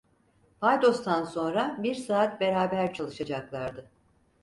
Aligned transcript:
Paydostan 0.59 1.23
sonra 1.23 1.75
bir 1.83 1.95
saat 1.95 2.39
beraber 2.41 2.93
çalışacaklardı. 2.93 3.89